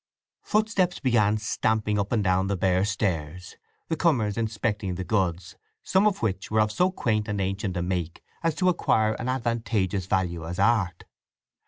[0.41, 3.55] Footsteps began stamping up and down the bare stairs,
[3.87, 7.83] the comers inspecting the goods, some of which were of so quaint and ancient a
[7.83, 11.03] make as to acquire an adventitious value as art.